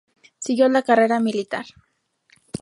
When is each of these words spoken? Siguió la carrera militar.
Siguió 0.45 0.67
la 0.69 0.81
carrera 0.87 1.19
militar. 1.27 1.67